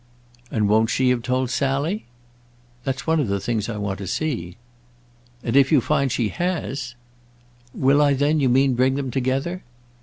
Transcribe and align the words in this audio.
"And 0.49 0.67
won't 0.67 0.89
she 0.89 1.09
have 1.11 1.21
told 1.21 1.51
Sally?" 1.51 2.07
"That's 2.85 3.05
one 3.05 3.19
of 3.19 3.27
the 3.27 3.39
things 3.39 3.69
I 3.69 3.77
want 3.77 3.99
to 3.99 4.07
see." 4.07 4.57
"And 5.43 5.55
if 5.55 5.71
you 5.71 5.79
find 5.79 6.11
she 6.11 6.29
has—?" 6.29 6.95
"Will 7.75 8.01
I 8.01 8.15
then, 8.15 8.39
you 8.39 8.49
mean, 8.49 8.73
bring 8.73 8.95
them 8.95 9.11
together?" 9.11 9.61